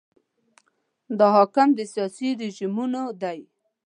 دا 1.17 1.27
حاکم 1.37 1.69
سیاسي 1.93 2.29
رژیمونه 2.41 3.01
دي. 3.21 3.39